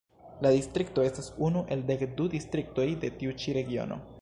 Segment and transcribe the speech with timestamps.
[0.45, 4.05] La distrikto estas unu el dek du distriktoj de tiu ĉi Regiono.